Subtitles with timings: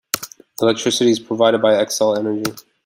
[0.59, 2.53] Electricity is provided by Xcel Energy.